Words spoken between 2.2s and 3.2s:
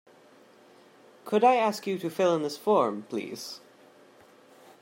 in this form,